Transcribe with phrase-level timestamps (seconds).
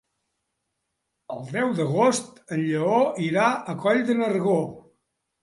[1.35, 4.59] El deu d'agost en Lleó irà a Coll de Nargó.